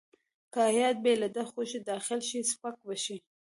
که 0.53 0.61
هیات 0.75 0.97
بې 1.03 1.13
له 1.21 1.27
ده 1.35 1.43
خوښې 1.51 1.79
داخل 1.91 2.19
شي 2.29 2.39
سپک 2.51 2.75
به 2.87 2.95
شي. 3.03 3.17